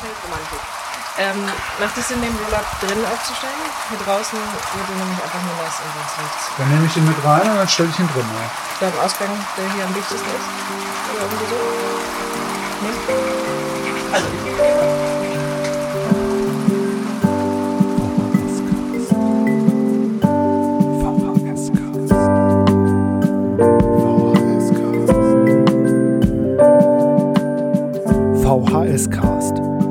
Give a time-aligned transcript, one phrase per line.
[0.00, 0.64] Feldromantik.
[1.18, 1.44] Ähm,
[1.78, 3.52] macht es Sinn, den Roller drinnen aufzustellen?
[3.90, 6.48] Hier draußen würde nämlich einfach nur nass und sonst nichts.
[6.56, 8.50] Dann nehme ich ihn mit rein und dann stelle ich ihn drin auf.
[8.80, 9.28] Da am Ausgang,
[9.58, 10.48] der hier am wichtigsten ist?
[11.12, 11.56] Oder irgendwie so?
[12.80, 12.96] Nee?
[14.12, 14.28] Also,
[28.50, 29.39] VHS Cast,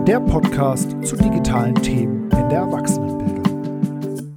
[0.09, 4.33] der Podcast zu digitalen Themen in der Erwachsenenbildung.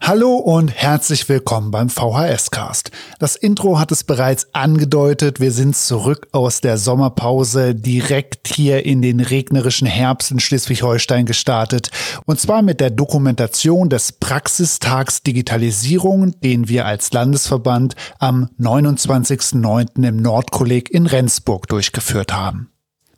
[0.00, 2.92] Hallo und herzlich willkommen beim VHS Cast.
[3.18, 5.40] Das Intro hat es bereits angedeutet.
[5.40, 11.90] Wir sind zurück aus der Sommerpause direkt hier in den regnerischen Herbst in Schleswig-Holstein gestartet.
[12.24, 20.06] Und zwar mit der Dokumentation des Praxistags Digitalisierung, den wir als Landesverband am 29.09.
[20.06, 22.70] im Nordkolleg in Rendsburg durchgeführt haben.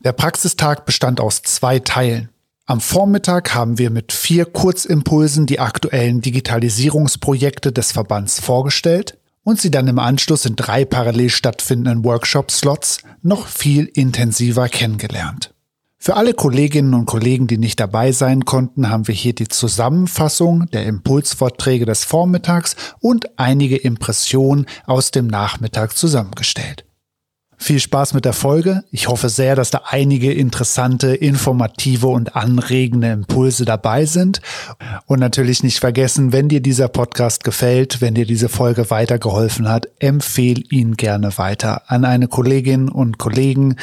[0.04, 2.28] Der Praxistag bestand aus zwei Teilen.
[2.66, 9.70] Am Vormittag haben wir mit vier Kurzimpulsen die aktuellen Digitalisierungsprojekte des Verbands vorgestellt und sie
[9.72, 15.52] dann im Anschluss in drei parallel stattfindenden Workshop-Slots noch viel intensiver kennengelernt.
[16.00, 20.70] Für alle Kolleginnen und Kollegen, die nicht dabei sein konnten, haben wir hier die Zusammenfassung
[20.70, 26.84] der Impulsvorträge des Vormittags und einige Impressionen aus dem Nachmittag zusammengestellt.
[27.60, 28.84] Viel Spaß mit der Folge.
[28.92, 34.40] Ich hoffe sehr, dass da einige interessante, informative und anregende Impulse dabei sind.
[35.06, 39.88] Und natürlich nicht vergessen, wenn dir dieser Podcast gefällt, wenn dir diese Folge weitergeholfen hat,
[39.98, 43.76] empfehle ihn gerne weiter an eine Kollegin und Kollegen,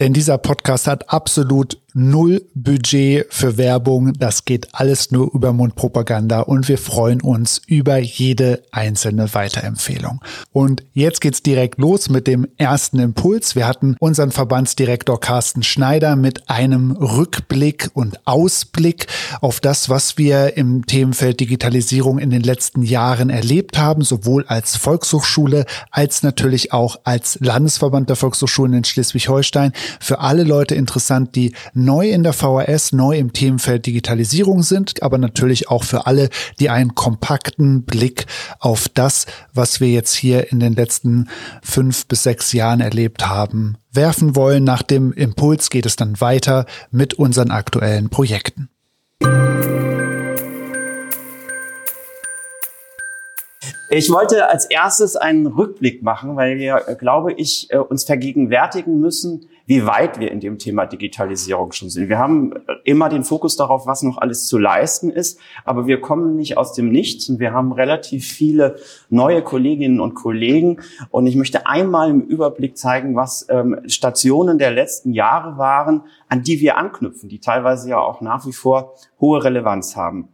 [0.00, 4.12] denn dieser Podcast hat absolut null Budget für Werbung.
[4.14, 10.20] Das geht alles nur über Mundpropaganda und wir freuen uns über jede einzelne Weiterempfehlung.
[10.52, 13.54] Und jetzt geht's direkt los mit dem ersten Impuls.
[13.54, 19.06] Wir hatten unseren Verbandsdirektor Carsten Schneider mit einem Rückblick und Ausblick
[19.40, 24.76] auf das, was wir im Themenfeld Digitalisierung in den letzten Jahren erlebt haben, sowohl als
[24.76, 31.52] Volkshochschule als natürlich auch als Landesverband der Volkshochschulen in Schleswig-Holstein für alle Leute interessant, die
[31.84, 36.70] neu in der VHS, neu im Themenfeld Digitalisierung sind, aber natürlich auch für alle, die
[36.70, 38.26] einen kompakten Blick
[38.58, 41.28] auf das, was wir jetzt hier in den letzten
[41.62, 44.64] fünf bis sechs Jahren erlebt haben, werfen wollen.
[44.64, 48.68] Nach dem Impuls geht es dann weiter mit unseren aktuellen Projekten.
[53.90, 59.46] Ich wollte als erstes einen Rückblick machen, weil wir, glaube ich, äh, uns vergegenwärtigen müssen,
[59.66, 62.08] wie weit wir in dem Thema Digitalisierung schon sind.
[62.08, 62.52] Wir haben
[62.84, 66.74] immer den Fokus darauf, was noch alles zu leisten ist, aber wir kommen nicht aus
[66.74, 68.76] dem Nichts und wir haben relativ viele
[69.08, 70.80] neue Kolleginnen und Kollegen.
[71.10, 76.42] Und ich möchte einmal im Überblick zeigen, was ähm, Stationen der letzten Jahre waren, an
[76.42, 80.28] die wir anknüpfen, die teilweise ja auch nach wie vor hohe Relevanz haben.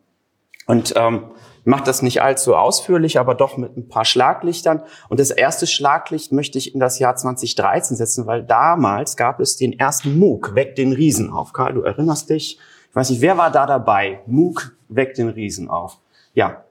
[0.67, 1.25] Und ähm,
[1.65, 4.83] mache das nicht allzu ausführlich, aber doch mit ein paar Schlaglichtern.
[5.09, 9.57] Und das erste Schlaglicht möchte ich in das Jahr 2013 setzen, weil damals gab es
[9.57, 11.53] den ersten MOOC, Weg den Riesen auf.
[11.53, 12.59] Karl, du erinnerst dich?
[12.89, 14.21] Ich weiß nicht, wer war da dabei?
[14.27, 15.99] MOOC, Weg den Riesen auf.
[16.35, 16.65] Ja,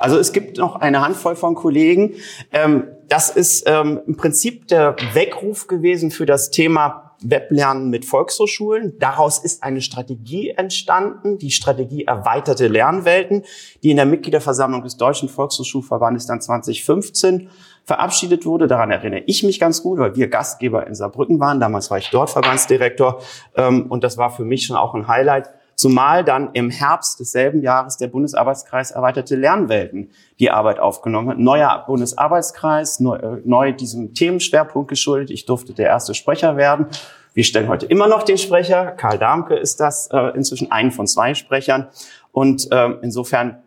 [0.00, 2.14] also es gibt noch eine Handvoll von Kollegen.
[2.52, 8.98] Ähm, das ist ähm, im Prinzip der Weckruf gewesen für das Thema Weblernen mit Volkshochschulen.
[8.98, 13.44] Daraus ist eine Strategie entstanden, die Strategie erweiterte Lernwelten,
[13.82, 17.50] die in der Mitgliederversammlung des Deutschen Volkshochschulverbandes dann 2015
[17.84, 18.66] verabschiedet wurde.
[18.66, 21.60] Daran erinnere ich mich ganz gut, weil wir Gastgeber in Saarbrücken waren.
[21.60, 23.20] Damals war ich dort Verbandsdirektor
[23.56, 27.62] ähm, und das war für mich schon auch ein Highlight, Zumal dann im Herbst desselben
[27.62, 31.38] Jahres der Bundesarbeitskreis Erweiterte Lernwelten die Arbeit aufgenommen hat.
[31.38, 35.30] Neuer Bundesarbeitskreis, neu, äh, neu diesem Themenschwerpunkt geschuldet.
[35.30, 36.84] Ich durfte der erste Sprecher werden.
[37.32, 38.90] Wir stellen heute immer noch den Sprecher.
[38.90, 41.88] Karl Darmke ist das äh, inzwischen einen von zwei Sprechern.
[42.30, 43.62] Und ähm, insofern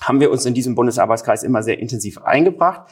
[0.00, 2.82] haben wir uns in diesem Bundesarbeitskreis immer sehr intensiv eingebracht.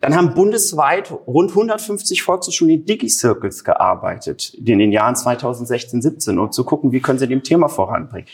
[0.00, 6.52] Dann haben bundesweit rund 150 Volkshochschulen in Digi-Circles gearbeitet in den Jahren 2016, 17, um
[6.52, 8.26] zu gucken, wie können sie dem Thema voranbringen.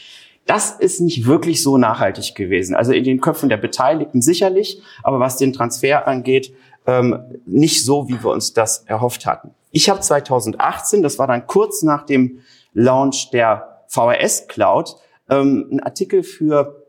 [0.47, 2.77] Das ist nicht wirklich so nachhaltig gewesen.
[2.77, 6.55] Also in den Köpfen der Beteiligten sicherlich, aber was den Transfer angeht,
[6.87, 9.51] ähm, nicht so, wie wir uns das erhofft hatten.
[9.73, 12.39] Ich habe 2018, das war dann kurz nach dem
[12.73, 14.97] Launch der VRS Cloud,
[15.29, 16.86] ähm, einen Artikel für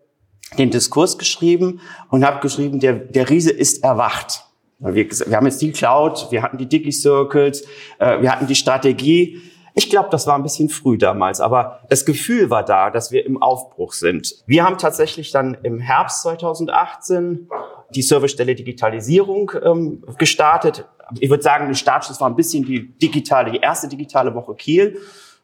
[0.57, 4.43] den Diskurs geschrieben und habe geschrieben, der, der Riese ist erwacht.
[4.79, 7.65] Wir, wir haben jetzt die Cloud, wir hatten die Digi-Circles,
[7.99, 9.41] äh, wir hatten die Strategie.
[9.73, 13.25] Ich glaube, das war ein bisschen früh damals, aber das Gefühl war da, dass wir
[13.25, 14.43] im Aufbruch sind.
[14.47, 17.47] Wir haben tatsächlich dann im Herbst 2018
[17.93, 20.85] die Servicestelle Digitalisierung ähm, gestartet.
[21.19, 24.99] Ich würde sagen, der Startschuss war ein bisschen die digitale, die erste digitale Woche Kiel.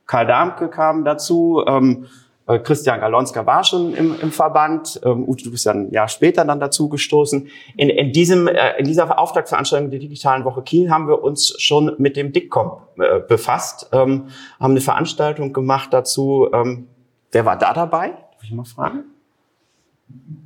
[0.06, 1.64] Karl Darmke kam dazu.
[1.68, 2.08] Ähm,
[2.45, 5.00] äh, Christian Galonska war schon im, im Verband.
[5.04, 7.48] Ähm, Ute, du bist ja ein Jahr später dann dazu gestoßen.
[7.78, 11.95] In, in, diesem, äh, in dieser Auftaktveranstaltung der Digitalen Woche Kiel haben wir uns schon
[11.98, 14.28] mit dem DICCOM äh, befasst, ähm,
[14.60, 16.50] haben eine Veranstaltung gemacht dazu.
[16.54, 16.88] Ähm,
[17.31, 18.10] wer war da dabei?
[18.10, 19.06] Darf ich mal fragen?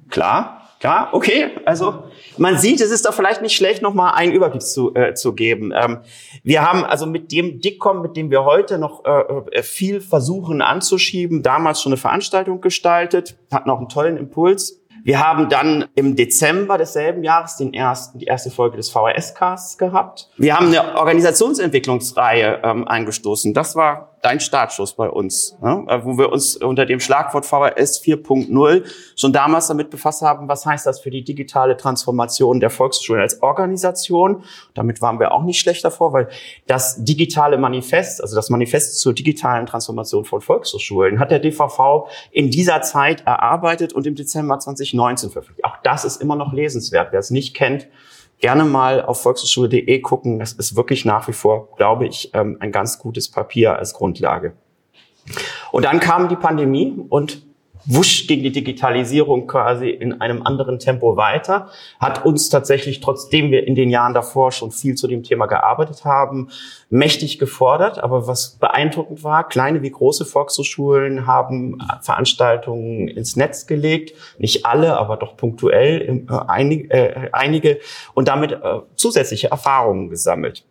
[0.09, 1.51] Klar, klar, okay.
[1.65, 2.03] Also
[2.37, 5.73] man sieht, es ist doch vielleicht nicht schlecht, nochmal einen Überblick zu, äh, zu geben.
[5.75, 5.99] Ähm,
[6.43, 11.43] wir haben also mit dem Dickcom, mit dem wir heute noch äh, viel versuchen anzuschieben,
[11.43, 14.81] damals schon eine Veranstaltung gestaltet, hatten auch einen tollen Impuls.
[15.07, 20.29] Wir haben dann im Dezember desselben Jahres den ersten, die erste Folge des VHS-Casts gehabt.
[20.35, 23.53] Wir haben eine Organisationsentwicklungsreihe ähm, eingestoßen.
[23.53, 25.85] Das war dein Startschuss bei uns, ne?
[25.87, 28.83] Äh, wo wir uns unter dem Schlagwort VHS 4.0
[29.15, 33.41] schon damals damit befasst haben, was heißt das für die digitale Transformation der Volksschulen als
[33.41, 34.43] Organisation.
[34.73, 36.27] Damit waren wir auch nicht schlecht davor, weil
[36.67, 42.51] das digitale Manifest, also das Manifest zur digitalen Transformation von Volkshochschulen, hat der DVV in
[42.51, 45.63] dieser Zeit erarbeitet und im Dezember 2019 veröffentlicht.
[45.63, 47.13] Auch das ist immer noch lesenswert.
[47.13, 47.87] Wer es nicht kennt,
[48.39, 50.39] gerne mal auf volkshochschule.de gucken.
[50.39, 54.53] Das ist wirklich nach wie vor, glaube ich, ähm, ein ganz gutes Papier als Grundlage.
[55.71, 57.46] Und dann kam die Pandemie und
[57.87, 61.69] wusch ging die Digitalisierung quasi in einem anderen Tempo weiter,
[61.99, 66.03] hat uns tatsächlich, trotzdem wir in den Jahren davor schon viel zu dem Thema gearbeitet
[66.03, 66.49] haben,
[66.89, 68.03] mächtig gefordert.
[68.03, 74.13] Aber was beeindruckend war, kleine wie große Volkshochschulen haben Veranstaltungen ins Netz gelegt.
[74.37, 77.79] Nicht alle, aber doch punktuell äh, einige, äh, einige
[78.13, 80.65] und damit äh, zusätzliche Erfahrungen gesammelt.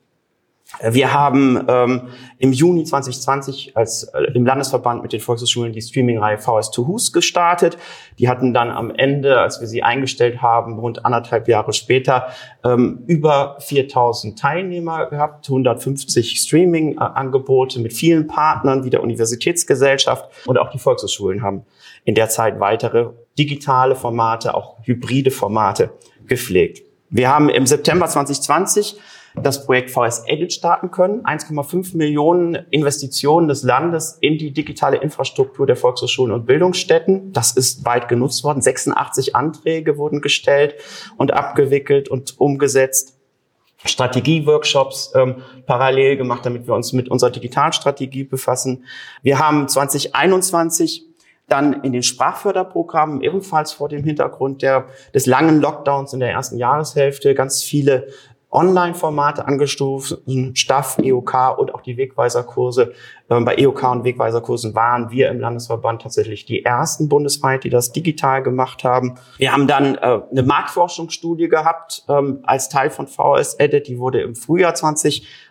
[0.83, 2.09] Wir haben ähm,
[2.39, 7.13] im Juni 2020 als äh, im Landesverband mit den Volkshochschulen die Streaming-Reihe VS to Who's
[7.13, 7.79] gestartet.
[8.19, 12.31] Die hatten dann am Ende, als wir sie eingestellt haben, rund anderthalb Jahre später
[12.65, 20.71] ähm, über 4000 Teilnehmer gehabt, 150 Streaming-Angebote mit vielen Partnern wie der Universitätsgesellschaft und auch
[20.71, 21.65] die Volkshochschulen haben
[22.05, 25.91] in der Zeit weitere digitale Formate, auch hybride Formate
[26.27, 26.83] gepflegt.
[27.09, 28.99] Wir haben im September 2020
[29.43, 31.23] das Projekt VS Edit starten können.
[31.23, 37.33] 1,5 Millionen Investitionen des Landes in die digitale Infrastruktur der Volkshochschulen und Bildungsstätten.
[37.33, 38.63] Das ist weit genutzt worden.
[38.63, 40.75] 86 Anträge wurden gestellt
[41.17, 43.15] und abgewickelt und umgesetzt.
[43.85, 45.37] Strategieworkshops ähm,
[45.67, 48.85] parallel gemacht, damit wir uns mit unserer Digitalstrategie befassen.
[49.23, 51.05] Wir haben 2021
[51.49, 56.59] dann in den Sprachförderprogrammen ebenfalls vor dem Hintergrund der, des langen Lockdowns in der ersten
[56.59, 58.09] Jahreshälfte ganz viele
[58.51, 60.19] Online-Formate angestuft,
[60.55, 62.93] Staff, EOK und auch die Wegweiserkurse.
[63.29, 67.93] Ähm, bei EOK und Wegweiserkursen waren wir im Landesverband tatsächlich die ersten bundesweit, die das
[67.93, 69.17] digital gemacht haben.
[69.39, 74.21] Wir haben dann äh, eine Marktforschungsstudie gehabt ähm, als Teil von VS Edit, die wurde
[74.23, 74.75] im Frühjahr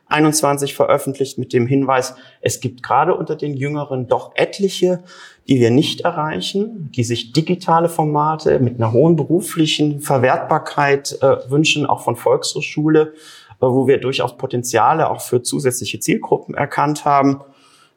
[0.07, 5.03] 2021 veröffentlicht mit dem Hinweis, es gibt gerade unter den Jüngeren doch etliche
[5.47, 11.85] die wir nicht erreichen, die sich digitale Formate mit einer hohen beruflichen Verwertbarkeit äh, wünschen,
[11.85, 13.13] auch von Volkshochschule, äh,
[13.59, 17.41] wo wir durchaus Potenziale auch für zusätzliche Zielgruppen erkannt haben.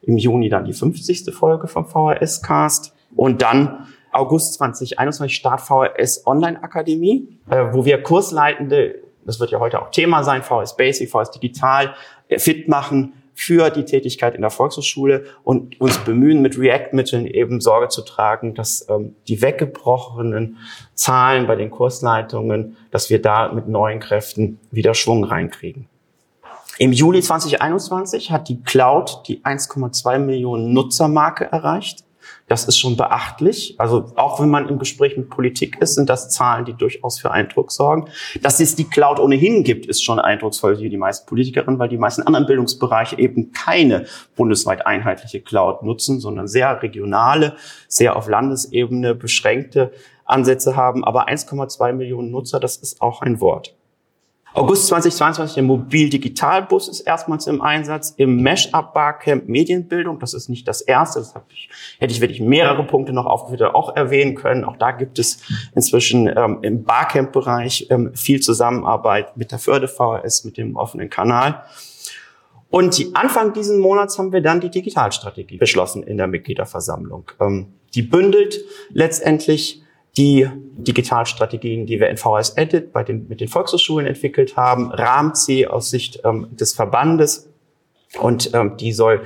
[0.02, 1.34] Im Juni dann die 50.
[1.34, 9.02] Folge vom VHS-Cast und dann August 2021 Start VHS Online Akademie, äh, wo wir Kursleitende,
[9.28, 11.94] das wird ja heute auch Thema sein, VHS Basic, VHS Digital,
[12.28, 17.60] äh, fit machen für die Tätigkeit in der Volkshochschule und uns bemühen, mit React-Mitteln eben
[17.60, 20.56] Sorge zu tragen, dass ähm, die weggebrochenen
[20.94, 25.86] Zahlen bei den Kursleitungen, dass wir da mit neuen Kräften wieder Schwung reinkriegen.
[26.78, 32.04] Im Juli 2021 hat die Cloud die 1,2 Millionen Nutzermarke erreicht.
[32.48, 33.76] Das ist schon beachtlich.
[33.78, 37.30] Also auch wenn man im Gespräch mit Politik ist, sind das Zahlen, die durchaus für
[37.30, 38.08] Eindruck sorgen.
[38.42, 41.98] Dass es die Cloud ohnehin gibt, ist schon eindrucksvoll für die meisten Politikerinnen, weil die
[41.98, 49.14] meisten anderen Bildungsbereiche eben keine bundesweit einheitliche Cloud nutzen, sondern sehr regionale, sehr auf Landesebene
[49.14, 49.92] beschränkte
[50.24, 51.04] Ansätze haben.
[51.04, 53.77] Aber 1,2 Millionen Nutzer, das ist auch ein Wort.
[54.54, 58.14] August 2022, der Mobil-Digitalbus ist erstmals im Einsatz.
[58.16, 63.12] Im Mesh-Up-Barcamp Medienbildung, das ist nicht das erste, das ich, hätte ich wirklich mehrere Punkte
[63.12, 64.64] noch aufgeführt, auch erwähnen können.
[64.64, 65.42] Auch da gibt es
[65.74, 71.62] inzwischen ähm, im Barcamp-Bereich ähm, viel Zusammenarbeit mit der Förde VHS, mit dem offenen Kanal.
[72.70, 77.30] Und Anfang diesen Monats haben wir dann die Digitalstrategie beschlossen in der Mitgliederversammlung.
[77.40, 79.82] Ähm, die bündelt letztendlich
[80.16, 85.36] die Digitalstrategien, die wir in VS Edit bei den, mit den Volkshochschulen entwickelt haben, rahmt
[85.36, 87.48] sie aus Sicht ähm, des Verbandes
[88.20, 89.22] und ähm, die soll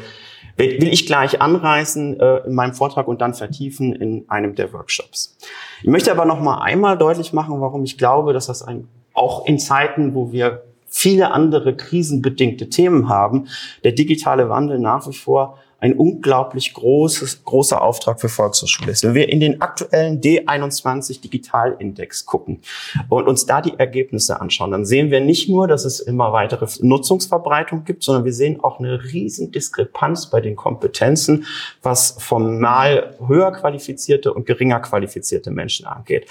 [0.56, 4.72] will, will ich gleich anreißen äh, in meinem Vortrag und dann vertiefen in einem der
[4.72, 5.36] Workshops.
[5.82, 9.46] Ich möchte aber noch mal einmal deutlich machen, warum ich glaube, dass das ein auch
[9.46, 13.48] in Zeiten, wo wir viele andere krisenbedingte Themen haben,
[13.84, 19.02] der digitale Wandel nach wie vor ein unglaublich großes, großer Auftrag für Volkshochschule ist.
[19.02, 22.60] Wenn wir in den aktuellen D21 Digitalindex gucken
[23.08, 26.68] und uns da die Ergebnisse anschauen, dann sehen wir nicht nur, dass es immer weitere
[26.82, 31.46] Nutzungsverbreitung gibt, sondern wir sehen auch eine riesen Diskrepanz bei den Kompetenzen,
[31.82, 36.28] was formal höher qualifizierte und geringer qualifizierte Menschen angeht.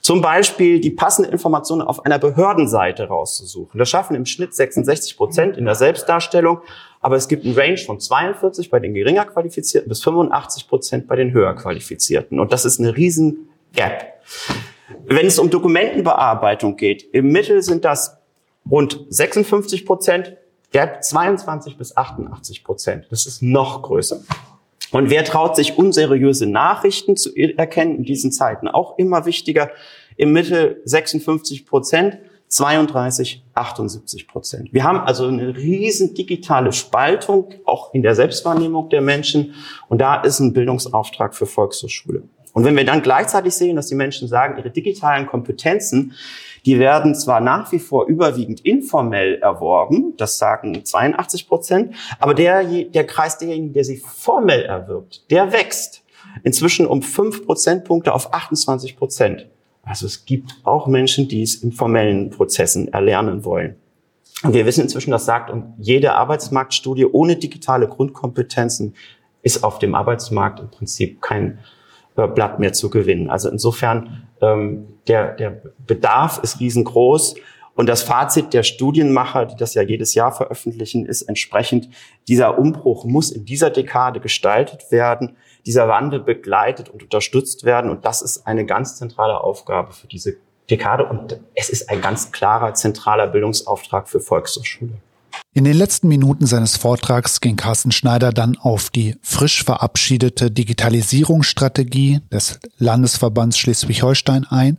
[0.00, 3.78] Zum Beispiel die passende Informationen auf einer Behördenseite rauszusuchen.
[3.78, 6.60] Das schaffen im Schnitt 66 Prozent in der Selbstdarstellung,
[7.04, 11.16] aber es gibt einen Range von 42 bei den geringer qualifizierten bis 85 Prozent bei
[11.16, 12.40] den höher qualifizierten.
[12.40, 14.22] Und das ist eine riesen Gap.
[15.04, 18.16] Wenn es um Dokumentenbearbeitung geht, im Mittel sind das
[18.70, 20.38] rund 56 Prozent,
[20.72, 23.06] Gap 22 bis 88 Prozent.
[23.10, 24.22] Das ist noch größer.
[24.90, 28.66] Und wer traut sich unseriöse Nachrichten zu erkennen in diesen Zeiten?
[28.66, 29.70] Auch immer wichtiger.
[30.16, 32.16] Im Mittel 56 Prozent,
[32.48, 34.72] 32, 78 Prozent.
[34.72, 39.54] Wir haben also eine riesen digitale Spaltung, auch in der Selbstwahrnehmung der Menschen.
[39.88, 42.22] Und da ist ein Bildungsauftrag für Volkshochschule.
[42.52, 46.14] Und wenn wir dann gleichzeitig sehen, dass die Menschen sagen, ihre digitalen Kompetenzen,
[46.64, 52.64] die werden zwar nach wie vor überwiegend informell erworben, das sagen 82 Prozent, aber der,
[52.64, 56.04] der Kreis derjenigen, der sie formell erwirbt, der wächst
[56.42, 59.48] inzwischen um fünf Prozentpunkte auf 28 Prozent.
[59.84, 63.76] Also es gibt auch Menschen, die es in formellen Prozessen erlernen wollen.
[64.42, 68.94] Und wir wissen inzwischen, das sagt und jede Arbeitsmarktstudie ohne digitale Grundkompetenzen
[69.42, 71.58] ist auf dem Arbeitsmarkt im Prinzip kein
[72.16, 73.30] äh, Blatt mehr zu gewinnen.
[73.30, 77.36] Also insofern, ähm, der, der Bedarf ist riesengroß.
[77.74, 81.88] Und das Fazit der Studienmacher, die das ja jedes Jahr veröffentlichen, ist entsprechend,
[82.28, 85.36] dieser Umbruch muss in dieser Dekade gestaltet werden,
[85.66, 87.90] dieser Wandel begleitet und unterstützt werden.
[87.90, 90.36] Und das ist eine ganz zentrale Aufgabe für diese
[90.70, 91.06] Dekade.
[91.06, 94.92] Und es ist ein ganz klarer, zentraler Bildungsauftrag für Volkshochschule.
[95.52, 102.20] In den letzten Minuten seines Vortrags ging Carsten Schneider dann auf die frisch verabschiedete Digitalisierungsstrategie
[102.32, 104.78] des Landesverbands Schleswig-Holstein ein,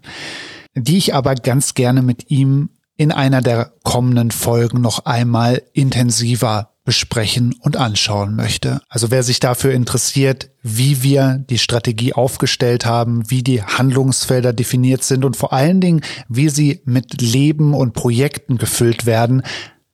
[0.73, 6.74] die ich aber ganz gerne mit ihm in einer der kommenden Folgen noch einmal intensiver
[6.85, 8.79] besprechen und anschauen möchte.
[8.87, 15.03] Also wer sich dafür interessiert, wie wir die Strategie aufgestellt haben, wie die Handlungsfelder definiert
[15.03, 19.41] sind und vor allen Dingen, wie sie mit Leben und Projekten gefüllt werden,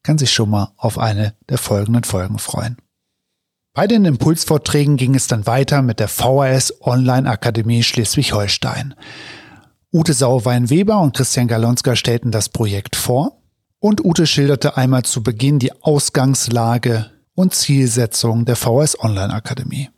[0.04, 2.78] kann sich schon mal auf eine der folgenden Folgen freuen.
[3.74, 8.96] Bei den Impulsvorträgen ging es dann weiter mit der VHS Online Akademie Schleswig-Holstein.
[9.94, 13.41] Ute Sauwein-Weber und Christian Galonska stellten das Projekt vor
[13.82, 19.90] und Ute schilderte einmal zu Beginn die Ausgangslage und Zielsetzung der VHS Online Akademie.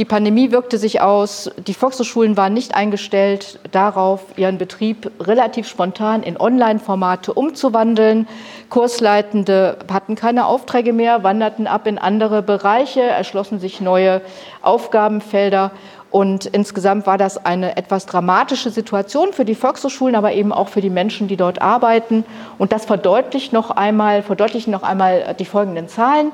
[0.00, 1.50] Die Pandemie wirkte sich aus.
[1.66, 8.26] Die Volkshochschulen waren nicht eingestellt darauf, ihren Betrieb relativ spontan in Online-Formate umzuwandeln.
[8.70, 14.22] Kursleitende hatten keine Aufträge mehr, wanderten ab in andere Bereiche, erschlossen sich neue
[14.62, 15.70] Aufgabenfelder.
[16.10, 20.80] Und insgesamt war das eine etwas dramatische Situation für die Volkshochschulen, aber eben auch für
[20.80, 22.24] die Menschen, die dort arbeiten.
[22.56, 26.32] Und das verdeutlicht noch einmal, verdeutlichen noch einmal die folgenden Zahlen.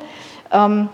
[0.53, 0.89] Ähm,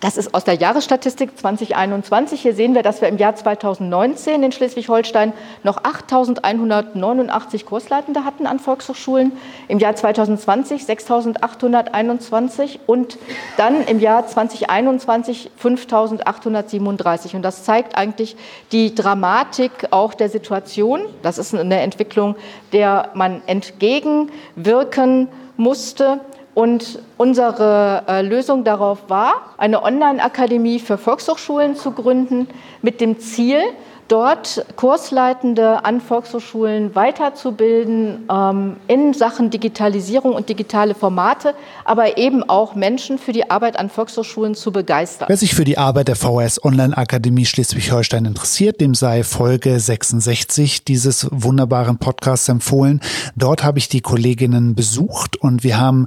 [0.00, 2.40] das ist aus der Jahresstatistik 2021.
[2.40, 5.32] Hier sehen wir, dass wir im Jahr 2019 in Schleswig-Holstein
[5.64, 9.32] noch 8.189 Kursleitende hatten an Volkshochschulen,
[9.66, 13.18] im Jahr 2020 6.821 und
[13.56, 17.34] dann im Jahr 2021 5.837.
[17.34, 18.36] Und das zeigt eigentlich
[18.70, 21.00] die Dramatik auch der Situation.
[21.22, 22.36] Das ist eine Entwicklung,
[22.72, 26.20] der man entgegenwirken musste.
[26.58, 32.48] Und unsere äh, Lösung darauf war, eine Online-Akademie für Volkshochschulen zu gründen
[32.82, 33.60] mit dem Ziel,
[34.08, 42.74] dort Kursleitende an Volkshochschulen weiterzubilden ähm, in Sachen Digitalisierung und digitale Formate, aber eben auch
[42.74, 45.28] Menschen für die Arbeit an Volkshochschulen zu begeistern.
[45.28, 50.84] Wer sich für die Arbeit der VHS Online Akademie Schleswig-Holstein interessiert, dem sei Folge 66
[50.84, 53.00] dieses wunderbaren Podcasts empfohlen.
[53.36, 56.06] Dort habe ich die Kolleginnen besucht und wir haben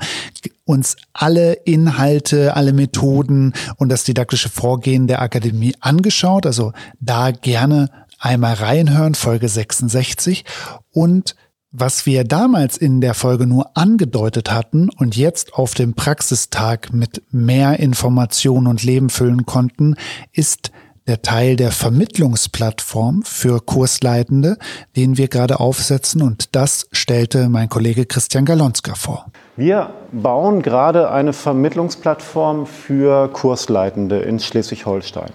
[0.72, 6.46] uns alle Inhalte, alle Methoden und das didaktische Vorgehen der Akademie angeschaut.
[6.46, 10.46] Also da gerne einmal reinhören, Folge 66.
[10.92, 11.36] Und
[11.72, 17.22] was wir damals in der Folge nur angedeutet hatten und jetzt auf dem Praxistag mit
[17.32, 19.96] mehr Informationen und Leben füllen konnten,
[20.32, 20.72] ist
[21.08, 24.58] der Teil der Vermittlungsplattform für Kursleitende,
[24.96, 29.32] den wir gerade aufsetzen und das stellte mein Kollege Christian Galonska vor.
[29.58, 35.32] Wir bauen gerade eine Vermittlungsplattform für Kursleitende in Schleswig-Holstein.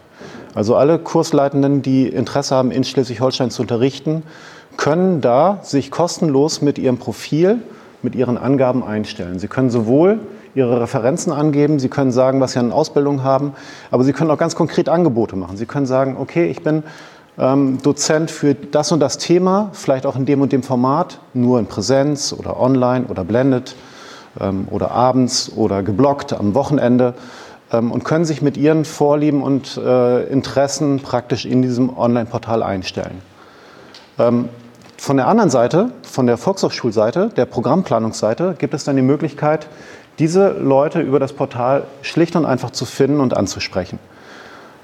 [0.54, 4.22] Also alle Kursleitenden, die Interesse haben, in Schleswig-Holstein zu unterrichten,
[4.78, 7.58] können da sich kostenlos mit ihrem Profil,
[8.00, 9.38] mit ihren Angaben einstellen.
[9.38, 10.18] Sie können sowohl
[10.54, 13.52] ihre Referenzen angeben, Sie können sagen, was Sie an Ausbildung haben,
[13.90, 15.58] aber Sie können auch ganz konkret Angebote machen.
[15.58, 16.84] Sie können sagen, okay, ich bin
[17.38, 21.58] ähm, Dozent für das und das Thema, vielleicht auch in dem und dem Format, nur
[21.58, 23.76] in Präsenz oder online oder blended
[24.70, 27.14] oder abends oder geblockt am Wochenende
[27.72, 33.22] ähm, und können sich mit ihren Vorlieben und äh, Interessen praktisch in diesem Online-Portal einstellen.
[34.18, 34.48] Ähm,
[34.98, 39.68] von der anderen Seite, von der Volkshochschulseite, der Programmplanungsseite, gibt es dann die Möglichkeit,
[40.18, 43.98] diese Leute über das Portal schlicht und einfach zu finden und anzusprechen.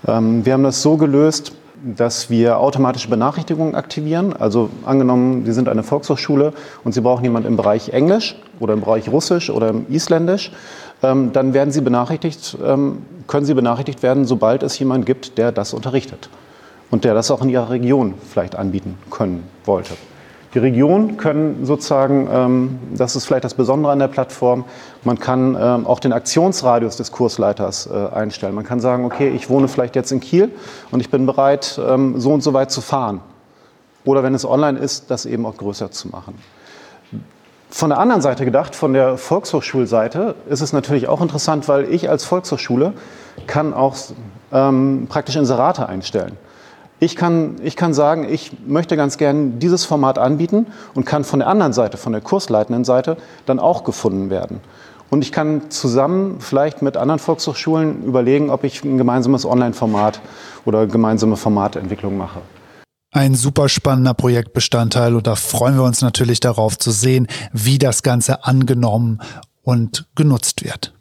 [0.06, 1.52] Ähm, wir haben das so gelöst,
[1.85, 4.33] dass wir automatische Benachrichtigungen aktivieren.
[4.33, 6.53] Also angenommen, Sie sind eine Volkshochschule
[6.85, 10.53] und Sie brauchen jemanden im Bereich Englisch oder im Bereich Russisch oder im Isländisch,
[11.03, 15.53] ähm, dann werden Sie benachrichtigt, ähm, können Sie benachrichtigt werden, sobald es jemanden gibt, der
[15.53, 16.29] das unterrichtet
[16.91, 19.95] und der das auch in Ihrer Region vielleicht anbieten können wollte.
[20.54, 24.64] Die Regionen können sozusagen, ähm, das ist vielleicht das Besondere an der Plattform,
[25.02, 28.54] man kann ähm, auch den Aktionsradius des Kursleiters äh, einstellen.
[28.54, 30.50] Man kann sagen, okay, ich wohne vielleicht jetzt in Kiel
[30.90, 33.21] und ich bin bereit, ähm, so und so weit zu fahren.
[34.04, 36.35] Oder wenn es online ist, das eben auch größer zu machen.
[37.71, 42.11] Von der anderen Seite gedacht, von der Volkshochschulseite, ist es natürlich auch interessant, weil ich
[42.11, 42.92] als Volkshochschule
[43.47, 43.97] kann auch
[44.52, 46.37] ähm, praktisch Inserate einstellen.
[47.02, 51.40] Ich kann, ich kann sagen, ich möchte ganz gern dieses Format anbieten und kann von
[51.40, 54.61] der anderen Seite, von der kursleitenden Seite, dann auch gefunden werden.
[55.11, 60.21] Und ich kann zusammen vielleicht mit anderen Volkshochschulen überlegen, ob ich ein gemeinsames Online-Format
[60.64, 62.40] oder gemeinsame Formatentwicklung mache.
[63.11, 68.04] Ein super spannender Projektbestandteil und da freuen wir uns natürlich darauf zu sehen, wie das
[68.04, 69.21] Ganze angenommen
[69.62, 70.94] und genutzt wird.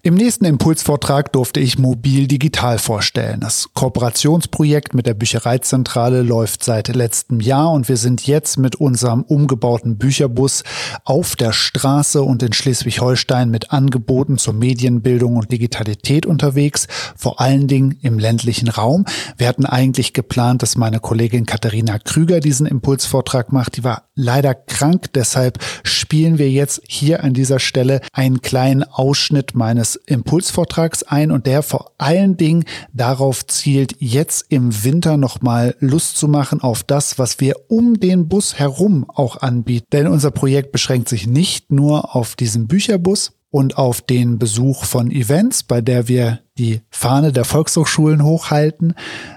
[0.00, 3.40] Im nächsten Impulsvortrag durfte ich Mobil Digital vorstellen.
[3.40, 9.22] Das Kooperationsprojekt mit der Büchereizentrale läuft seit letztem Jahr und wir sind jetzt mit unserem
[9.22, 10.64] umgebauten Bücherbus
[11.04, 17.68] auf der Straße und in Schleswig-Holstein mit Angeboten zur Medienbildung und Digitalität unterwegs, vor allen
[17.68, 19.04] Dingen im ländlichen Raum.
[19.36, 23.76] Wir hatten eigentlich geplant, dass meine Kollegin Katharina Krüger diesen Impulsvortrag macht.
[23.76, 29.54] Die war leider krank, deshalb spielen wir jetzt hier an dieser Stelle einen kleinen Ausschnitt
[29.54, 35.74] meines eines Impulsvortrags ein und der vor allen Dingen darauf zielt, jetzt im Winter nochmal
[35.80, 39.86] Lust zu machen auf das, was wir um den Bus herum auch anbieten.
[39.90, 45.10] Denn unser Projekt beschränkt sich nicht nur auf diesen Bücherbus, und auf den Besuch von
[45.10, 48.94] Events, bei der wir die Fahne der Volkshochschulen hochhalten,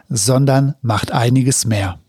[0.07, 1.99] sondern macht einiges mehr.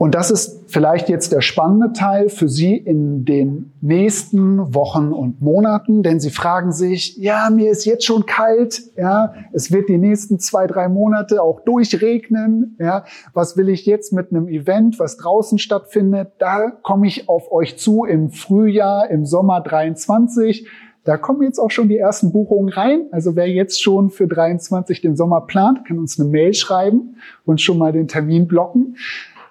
[0.00, 5.42] Und das ist vielleicht jetzt der spannende Teil für Sie in den nächsten Wochen und
[5.42, 9.98] Monaten, denn Sie fragen sich, ja, mir ist jetzt schon kalt, ja, es wird die
[9.98, 15.18] nächsten zwei, drei Monate auch durchregnen, ja, was will ich jetzt mit einem Event, was
[15.18, 16.32] draußen stattfindet?
[16.38, 20.66] Da komme ich auf euch zu im Frühjahr, im Sommer 23.
[21.04, 23.06] Da kommen jetzt auch schon die ersten Buchungen rein.
[23.10, 27.60] Also wer jetzt schon für 23 den Sommer plant, kann uns eine Mail schreiben und
[27.60, 28.96] schon mal den Termin blocken.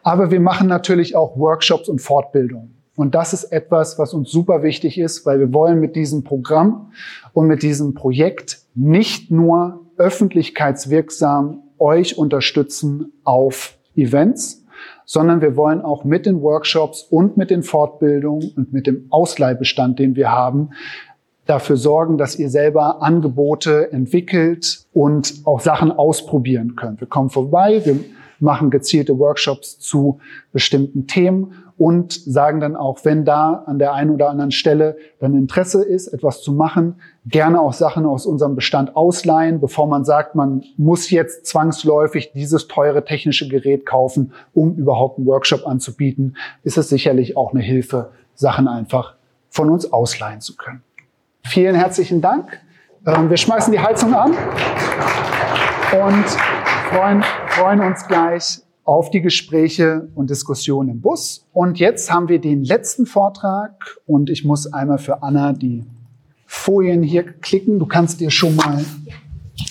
[0.10, 2.82] Aber wir machen natürlich auch Workshops und Fortbildungen.
[2.96, 6.92] Und das ist etwas, was uns super wichtig ist, weil wir wollen mit diesem Programm
[7.32, 14.66] und mit diesem Projekt nicht nur öffentlichkeitswirksam euch unterstützen auf Events,
[15.06, 20.00] sondern wir wollen auch mit den Workshops und mit den Fortbildungen und mit dem Ausleihbestand,
[20.00, 20.72] den wir haben,
[21.46, 27.00] dafür sorgen, dass ihr selber Angebote entwickelt und auch Sachen ausprobieren könnt.
[27.00, 28.00] Wir kommen vorbei, wir
[28.42, 30.20] machen gezielte Workshops zu
[30.52, 35.34] bestimmten Themen und sagen dann auch, wenn da an der einen oder anderen Stelle dann
[35.34, 40.36] Interesse ist, etwas zu machen, gerne auch Sachen aus unserem Bestand ausleihen, bevor man sagt,
[40.36, 46.78] man muss jetzt zwangsläufig dieses teure technische Gerät kaufen, um überhaupt einen Workshop anzubieten, ist
[46.78, 49.16] es sicherlich auch eine Hilfe, Sachen einfach
[49.50, 50.82] von uns ausleihen zu können.
[51.46, 52.60] Vielen herzlichen Dank.
[53.06, 54.32] Ähm, wir schmeißen die Heizung an
[55.92, 56.26] und
[56.90, 57.24] freuen,
[57.60, 61.46] freuen uns gleich auf die Gespräche und Diskussionen im Bus.
[61.52, 65.84] Und jetzt haben wir den letzten Vortrag und ich muss einmal für Anna die
[66.46, 67.78] Folien hier klicken.
[67.78, 68.86] Du kannst dir schon mal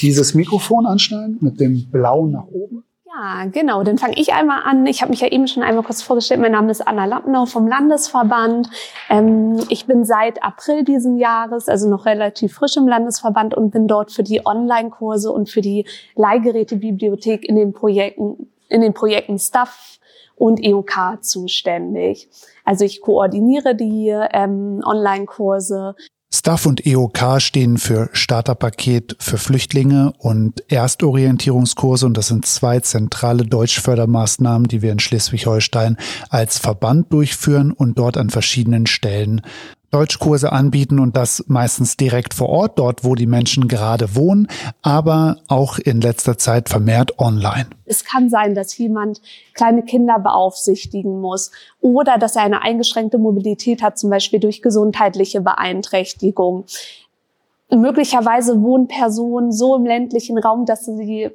[0.03, 2.85] dieses Mikrofon anschneiden mit dem blauen nach oben.
[3.19, 3.83] Ja, genau.
[3.83, 4.87] Dann fange ich einmal an.
[4.87, 6.41] Ich habe mich ja eben schon einmal kurz vorgestellt.
[6.41, 8.71] Mein Name ist Anna Lappnau vom Landesverband.
[9.09, 13.89] Ähm, ich bin seit April diesen Jahres, also noch relativ frisch im Landesverband und bin
[13.89, 19.99] dort für die Online-Kurse und für die Leihgerätebibliothek in den Projekten, in den Projekten Stuff
[20.37, 22.29] und EOK zuständig.
[22.65, 25.97] Also ich koordiniere die ähm, Online-Kurse,
[26.31, 32.05] Staff und EOK stehen für Starterpaket für Flüchtlinge und Erstorientierungskurse.
[32.05, 35.97] Und das sind zwei zentrale Deutschfördermaßnahmen, die wir in Schleswig-Holstein
[36.29, 39.41] als Verband durchführen und dort an verschiedenen Stellen
[39.91, 44.49] Deutschkurse anbieten und das meistens direkt vor Ort, dort wo die Menschen gerade wohnen,
[44.83, 47.67] aber auch in letzter Zeit vermehrt online.
[47.87, 49.23] Es kann sein, dass jemand
[49.55, 55.41] kleine Kinder beaufsichtigen muss oder dass er eine eingeschränkte Mobilität hat, zum Beispiel durch gesundheitliche
[55.41, 56.65] Beeinträchtigung.
[57.71, 61.31] Möglicherweise wohnen Personen so im ländlichen Raum, dass sie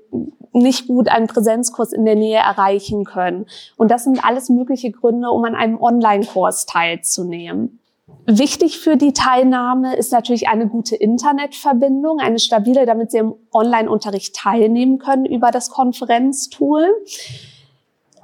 [0.51, 3.45] nicht gut einen Präsenzkurs in der Nähe erreichen können.
[3.77, 7.79] Und das sind alles mögliche Gründe, um an einem Online-Kurs teilzunehmen.
[8.25, 14.35] Wichtig für die Teilnahme ist natürlich eine gute Internetverbindung, eine stabile, damit Sie im Online-Unterricht
[14.35, 16.85] teilnehmen können über das Konferenztool.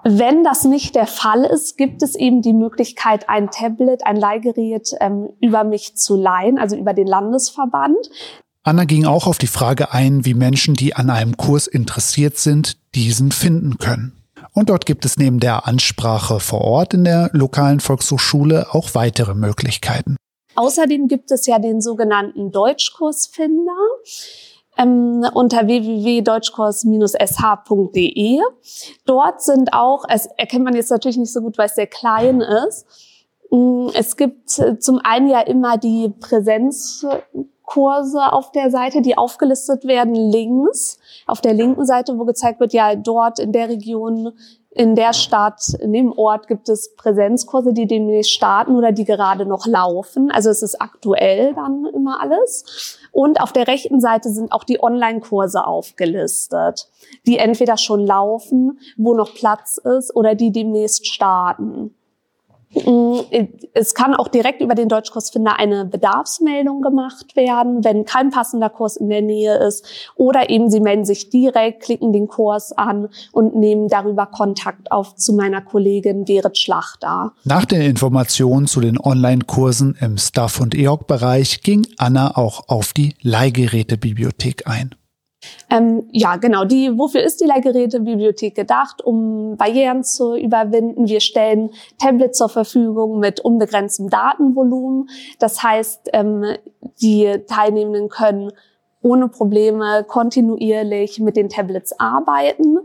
[0.03, 4.91] Wenn das nicht der Fall ist, gibt es eben die Möglichkeit, ein Tablet, ein Leihgerät
[5.01, 8.09] ähm, über mich zu leihen, also über den Landesverband.
[8.63, 12.77] Anna ging auch auf die Frage ein, wie Menschen, die an einem Kurs interessiert sind,
[12.95, 14.18] diesen finden können.
[14.53, 19.33] Und dort gibt es neben der Ansprache vor Ort in der lokalen Volkshochschule auch weitere
[19.35, 20.17] Möglichkeiten.
[20.55, 23.77] Außerdem gibt es ja den sogenannten Deutschkursfinder
[24.77, 28.39] ähm, unter www.deutschkurs-sh.de.
[29.05, 32.41] Dort sind auch, es erkennt man jetzt natürlich nicht so gut, weil es sehr klein
[32.41, 32.85] ist.
[33.51, 36.09] Mm, es gibt äh, zum einen ja immer die
[37.69, 40.99] Präsenzkurse auf der Seite, die aufgelistet werden links.
[41.27, 44.33] Auf der linken Seite, wo gezeigt wird, ja, dort in der Region
[44.71, 49.45] in der Stadt, in dem Ort gibt es Präsenzkurse, die demnächst starten oder die gerade
[49.45, 50.29] noch laufen.
[50.31, 52.99] Also es ist aktuell dann immer alles.
[53.11, 56.87] Und auf der rechten Seite sind auch die Online-Kurse aufgelistet,
[57.25, 61.95] die entweder schon laufen, wo noch Platz ist oder die demnächst starten.
[62.73, 63.19] Mm,
[63.73, 68.95] es kann auch direkt über den Deutschkursfinder eine Bedarfsmeldung gemacht werden, wenn kein passender Kurs
[68.95, 69.85] in der Nähe ist.
[70.15, 75.15] Oder eben Sie melden sich direkt, klicken den Kurs an und nehmen darüber Kontakt auf
[75.15, 77.33] zu meiner Kollegin Berit Schlachter.
[77.43, 83.15] Nach den Informationen zu den Online-Kursen im Staff- und EOG-Bereich ging Anna auch auf die
[83.21, 84.95] Leihgerätebibliothek ein.
[85.69, 86.65] Ähm, ja, genau.
[86.65, 89.03] Die, wofür ist die Leihgerätebibliothek gedacht?
[89.03, 91.07] Um Barrieren zu überwinden.
[91.07, 95.09] Wir stellen Tablets zur Verfügung mit unbegrenztem Datenvolumen.
[95.39, 96.43] Das heißt, ähm,
[97.01, 98.51] die Teilnehmenden können
[99.01, 102.79] ohne Probleme kontinuierlich mit den Tablets arbeiten.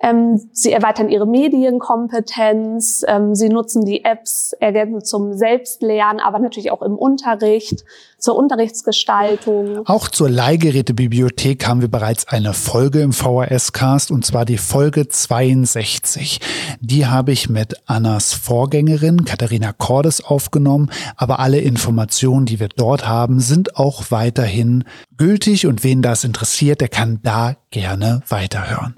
[0.00, 6.70] Ähm, sie erweitern ihre Medienkompetenz, ähm, sie nutzen die Apps ergänzend zum Selbstlernen, aber natürlich
[6.70, 7.84] auch im Unterricht,
[8.16, 9.86] zur Unterrichtsgestaltung.
[9.86, 16.40] Auch zur Leihgerätebibliothek haben wir bereits eine Folge im VHS-Cast und zwar die Folge 62.
[16.80, 23.06] Die habe ich mit Annas Vorgängerin Katharina Cordes aufgenommen, aber alle Informationen, die wir dort
[23.08, 24.84] haben, sind auch weiterhin
[25.16, 28.94] gültig und wen das interessiert, der kann da gerne weiterhören.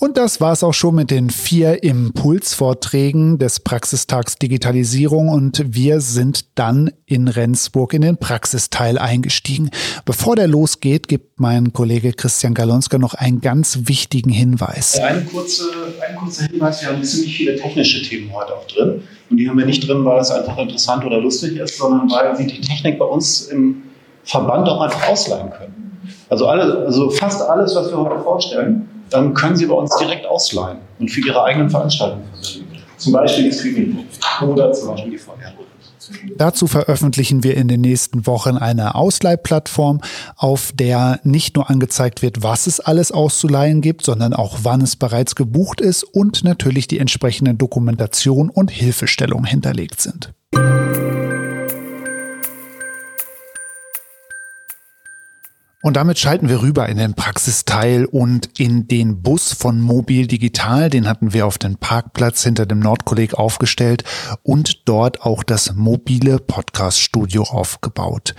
[0.00, 6.56] Und das war's auch schon mit den vier Impulsvorträgen des Praxistags Digitalisierung und wir sind
[6.56, 9.70] dann in Rendsburg in den Praxisteil eingestiegen.
[10.04, 15.00] Bevor der losgeht, gibt mein Kollege Christian Galonska noch einen ganz wichtigen Hinweis.
[15.26, 15.64] Kurze,
[16.08, 19.02] ein kurzer Hinweis, wir haben ziemlich viele technische Themen heute auch drin.
[19.30, 22.38] Und die haben wir nicht drin, weil es einfach interessant oder lustig ist, sondern weil
[22.38, 23.82] wir die Technik bei uns im
[24.28, 25.98] Verband auch einfach ausleihen können.
[26.28, 30.26] Also, alle, also fast alles, was wir heute vorstellen, dann können Sie bei uns direkt
[30.26, 32.68] ausleihen und für Ihre eigenen Veranstaltungen verwenden.
[32.98, 33.98] Zum Beispiel die Streaming
[34.46, 35.34] oder zum Beispiel die VR.
[36.36, 40.00] Dazu veröffentlichen wir in den nächsten Wochen eine Ausleihplattform,
[40.36, 44.96] auf der nicht nur angezeigt wird, was es alles auszuleihen gibt, sondern auch wann es
[44.96, 50.32] bereits gebucht ist und natürlich die entsprechenden Dokumentation und Hilfestellung hinterlegt sind.
[55.80, 60.90] Und damit schalten wir rüber in den Praxisteil und in den Bus von Mobil Digital.
[60.90, 64.02] Den hatten wir auf den Parkplatz hinter dem Nordkolleg aufgestellt
[64.42, 68.34] und dort auch das mobile Podcast-Studio aufgebaut.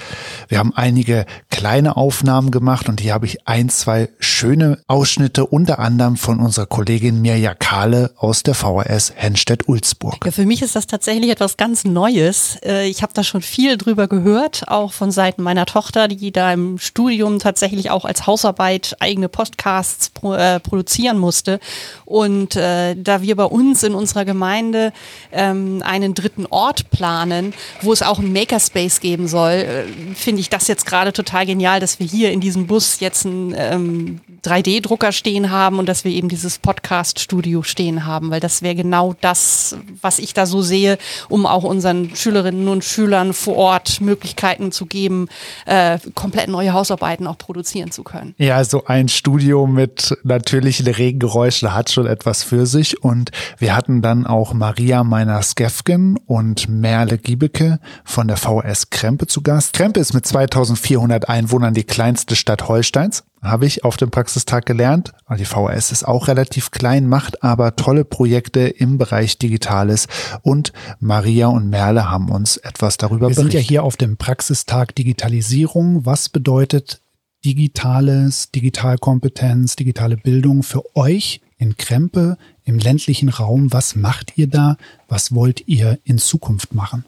[0.49, 5.79] Wir haben einige kleine Aufnahmen gemacht und hier habe ich ein, zwei schöne Ausschnitte, unter
[5.79, 10.25] anderem von unserer Kollegin Mirja Kahle aus der VHS Henstedt-Ulzburg.
[10.25, 12.57] Ja, für mich ist das tatsächlich etwas ganz Neues.
[12.65, 16.51] Äh, ich habe da schon viel drüber gehört, auch von Seiten meiner Tochter, die da
[16.51, 21.59] im Studium Studium tatsächlich auch als Hausarbeit eigene Podcasts pro, äh, produzieren musste.
[22.05, 24.91] Und äh, da wir bei uns in unserer Gemeinde
[25.31, 29.83] ähm, einen dritten Ort planen, wo es auch einen Makerspace geben soll, äh,
[30.15, 33.53] finde ich das jetzt gerade total genial, dass wir hier in diesem Bus jetzt ein
[33.55, 38.75] ähm, 3D-Drucker stehen haben und dass wir eben dieses Podcast-Studio stehen haben, weil das wäre
[38.75, 44.01] genau das, was ich da so sehe, um auch unseren Schülerinnen und Schülern vor Ort
[44.01, 45.27] Möglichkeiten zu geben,
[45.65, 48.35] äh, komplett neue Hausarbeiten auch produzieren zu können.
[48.37, 54.01] Ja, also ein Studio mit natürlichen Regengeräuschen hat schon etwas für sich und wir hatten
[54.01, 59.73] dann auch Maria Meiner-Skefgen und Merle Giebeke von der VS Krempe zu Gast.
[59.73, 65.13] Krempe ist mit 2400 Einwohnern die kleinste Stadt Holsteins habe ich auf dem Praxistag gelernt.
[65.37, 70.07] Die VHS ist auch relativ klein, macht aber tolle Projekte im Bereich Digitales
[70.41, 73.51] und Maria und Merle haben uns etwas darüber Wir berichtet.
[73.51, 76.05] sind ja hier auf dem Praxistag Digitalisierung.
[76.05, 77.01] Was bedeutet
[77.45, 83.71] Digitales, Digitalkompetenz, digitale Bildung für euch in Krempe im ländlichen Raum?
[83.71, 84.77] Was macht ihr da?
[85.07, 87.05] Was wollt ihr in Zukunft machen?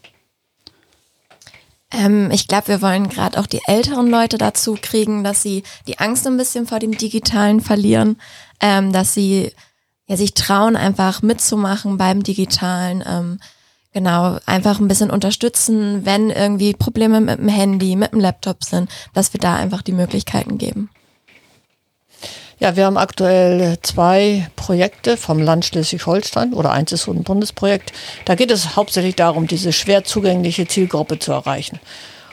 [1.91, 5.99] Ähm, ich glaube, wir wollen gerade auch die älteren Leute dazu kriegen, dass sie die
[5.99, 8.17] Angst ein bisschen vor dem Digitalen verlieren,
[8.61, 9.51] ähm, dass sie
[10.07, 13.03] ja, sich trauen, einfach mitzumachen beim Digitalen.
[13.05, 13.39] Ähm,
[13.93, 18.89] genau, einfach ein bisschen unterstützen, wenn irgendwie Probleme mit dem Handy, mit dem Laptop sind,
[19.13, 20.89] dass wir da einfach die Möglichkeiten geben.
[22.59, 27.91] Ja, wir haben aktuell zwei Projekte vom Land Schleswig-Holstein oder eins ist so ein Bundesprojekt.
[28.25, 31.79] Da geht es hauptsächlich darum, diese schwer zugängliche Zielgruppe zu erreichen.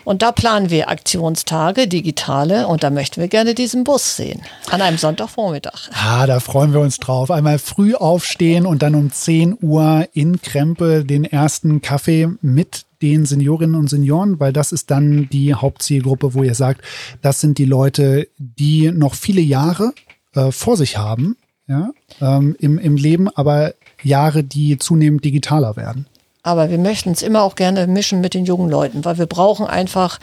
[0.09, 4.41] Und da planen wir Aktionstage, digitale, und da möchten wir gerne diesen Bus sehen.
[4.71, 5.91] An einem Sonntagvormittag.
[5.93, 7.31] Ah, da freuen wir uns drauf.
[7.31, 13.27] Einmal früh aufstehen und dann um 10 Uhr in Krempe den ersten Kaffee mit den
[13.27, 16.81] Seniorinnen und Senioren, weil das ist dann die Hauptzielgruppe, wo ihr sagt,
[17.21, 19.93] das sind die Leute, die noch viele Jahre
[20.35, 21.91] äh, vor sich haben, ja,
[22.23, 26.07] ähm, im, im Leben, aber Jahre, die zunehmend digitaler werden.
[26.43, 29.67] Aber wir möchten es immer auch gerne mischen mit den jungen Leuten, weil wir brauchen
[29.67, 30.19] einfach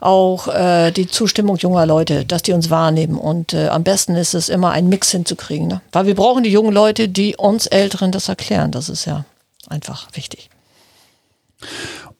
[0.00, 3.16] auch äh, die Zustimmung junger Leute, dass die uns wahrnehmen.
[3.16, 5.68] Und äh, am besten ist es immer, einen Mix hinzukriegen.
[5.68, 5.80] Ne?
[5.92, 8.70] Weil wir brauchen die jungen Leute, die uns Älteren das erklären.
[8.70, 9.24] Das ist ja
[9.68, 10.50] einfach wichtig.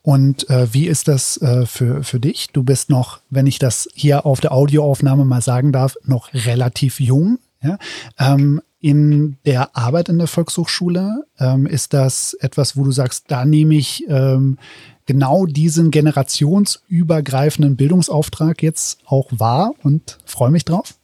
[0.03, 2.49] Und äh, wie ist das äh, für, für dich?
[2.53, 7.01] Du bist noch, wenn ich das hier auf der Audioaufnahme mal sagen darf, noch relativ
[7.01, 7.39] jung.
[7.63, 7.77] Ja?
[8.19, 13.45] Ähm, in der Arbeit in der Volkshochschule ähm, ist das etwas, wo du sagst, da
[13.45, 14.59] nehme ich ähm,
[15.07, 20.95] genau diesen generationsübergreifenden Bildungsauftrag jetzt auch wahr und freue mich drauf?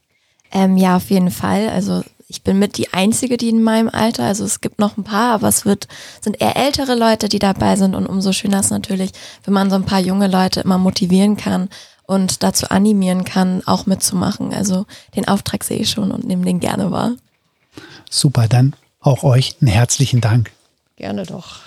[0.52, 1.70] Ähm, ja, auf jeden Fall.
[1.70, 5.04] Also ich bin mit die Einzige, die in meinem Alter, also es gibt noch ein
[5.04, 5.88] paar, aber es wird,
[6.20, 9.12] sind eher ältere Leute, die dabei sind und umso schöner ist natürlich,
[9.44, 11.68] wenn man so ein paar junge Leute immer motivieren kann
[12.04, 14.52] und dazu animieren kann, auch mitzumachen.
[14.52, 17.12] Also den Auftrag sehe ich schon und nehme den gerne wahr.
[18.12, 20.52] Super, dann auch euch einen herzlichen Dank.
[20.96, 21.60] Gerne doch.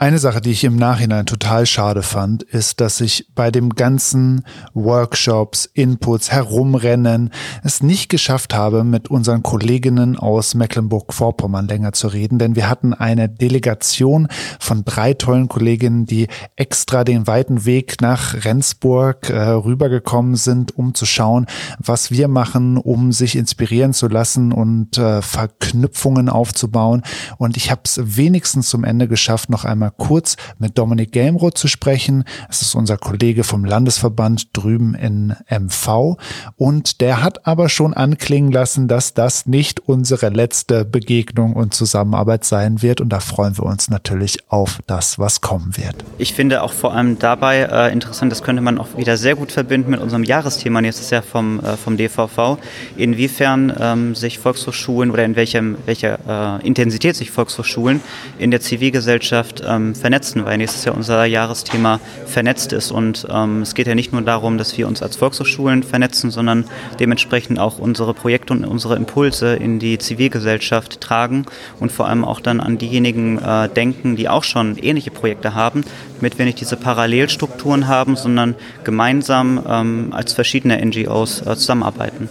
[0.00, 4.44] Eine Sache, die ich im Nachhinein total schade fand, ist, dass ich bei dem ganzen
[4.72, 7.32] Workshops, Inputs, Herumrennen
[7.64, 12.94] es nicht geschafft habe, mit unseren Kolleginnen aus Mecklenburg-Vorpommern länger zu reden, denn wir hatten
[12.94, 14.28] eine Delegation
[14.60, 20.94] von drei tollen Kolleginnen, die extra den weiten Weg nach Rendsburg äh, rübergekommen sind, um
[20.94, 21.46] zu schauen,
[21.80, 27.02] was wir machen, um sich inspirieren zu lassen und äh, Verknüpfungen aufzubauen.
[27.36, 31.68] Und ich habe es wenigstens zum Ende geschafft, noch einmal kurz mit Dominik Gelmroth zu
[31.68, 32.24] sprechen.
[32.48, 36.16] Es ist unser Kollege vom Landesverband drüben in MV.
[36.56, 42.44] Und der hat aber schon anklingen lassen, dass das nicht unsere letzte Begegnung und Zusammenarbeit
[42.44, 43.00] sein wird.
[43.00, 45.96] Und da freuen wir uns natürlich auf das, was kommen wird.
[46.18, 49.52] Ich finde auch vor allem dabei äh, interessant, das könnte man auch wieder sehr gut
[49.52, 52.58] verbinden mit unserem Jahresthema nächstes Jahr vom, äh, vom DVV,
[52.96, 58.00] inwiefern ähm, sich Volkshochschulen oder in welchem, welcher äh, Intensität sich Volkshochschulen
[58.38, 62.90] in der Zivilgesellschaft ähm, vernetzen, weil nächstes Jahr unser Jahresthema vernetzt ist.
[62.90, 66.64] Und ähm, es geht ja nicht nur darum, dass wir uns als Volkshochschulen vernetzen, sondern
[67.00, 71.46] dementsprechend auch unsere Projekte und unsere Impulse in die Zivilgesellschaft tragen
[71.80, 75.84] und vor allem auch dann an diejenigen äh, denken, die auch schon ähnliche Projekte haben,
[76.16, 82.28] damit wir nicht diese Parallelstrukturen haben, sondern gemeinsam ähm, als verschiedene NGOs äh, zusammenarbeiten.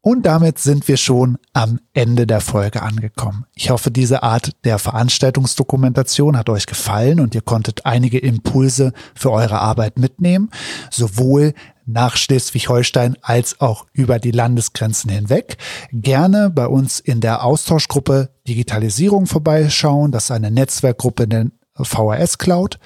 [0.00, 3.46] Und damit sind wir schon am Ende der Folge angekommen.
[3.54, 9.30] Ich hoffe, diese Art der Veranstaltungsdokumentation hat euch gefallen und ihr konntet einige Impulse für
[9.30, 10.50] eure Arbeit mitnehmen,
[10.90, 11.54] sowohl
[11.86, 15.56] nach Schleswig-Holstein als auch über die Landesgrenzen hinweg.
[15.92, 20.12] Gerne bei uns in der Austauschgruppe Digitalisierung vorbeischauen.
[20.12, 22.78] Das ist eine Netzwerkgruppe in der VHS Cloud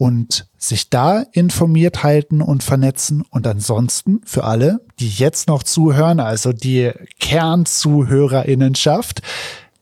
[0.00, 3.22] und sich da informiert halten und vernetzen.
[3.28, 9.20] Und ansonsten für alle, die jetzt noch zuhören, also die Kernzuhörerinnenschaft,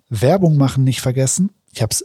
[0.09, 1.51] Werbung machen nicht vergessen.
[1.73, 2.03] Ich habe es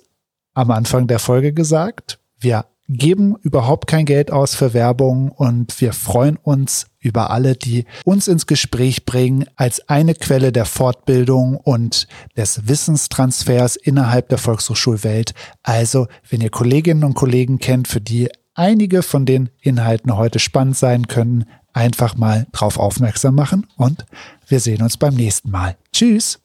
[0.53, 2.19] am Anfang der Folge gesagt.
[2.39, 7.85] Wir geben überhaupt kein Geld aus für Werbung und wir freuen uns über alle, die
[8.05, 15.33] uns ins Gespräch bringen als eine Quelle der Fortbildung und des Wissenstransfers innerhalb der Volkshochschulwelt.
[15.63, 20.77] Also, wenn ihr Kolleginnen und Kollegen kennt, für die einige von den Inhalten heute spannend
[20.77, 24.05] sein können, einfach mal drauf aufmerksam machen und
[24.47, 25.75] wir sehen uns beim nächsten Mal.
[25.91, 26.42] Tschüss!